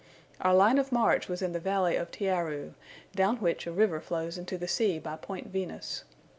Our 0.39 0.55
line 0.55 0.79
of 0.79 0.91
march 0.91 1.27
was 1.29 1.41
the 1.41 1.59
valley 1.59 1.95
of 1.95 2.09
Tiaauru, 2.09 2.73
down 3.13 3.37
which 3.37 3.67
a 3.67 3.71
river 3.71 4.01
flows 4.01 4.35
into 4.35 4.57
the 4.57 4.67
sea 4.67 4.97
by 4.97 5.15
Point 5.15 5.49
Venus. 5.49 6.05